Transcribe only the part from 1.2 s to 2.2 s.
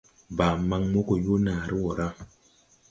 yoo naare wɔ ra.